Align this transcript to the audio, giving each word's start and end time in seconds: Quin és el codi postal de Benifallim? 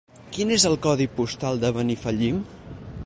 Quin 0.35 0.53
és 0.55 0.63
el 0.69 0.77
codi 0.85 1.07
postal 1.19 1.61
de 1.65 1.71
Benifallim? 1.77 2.41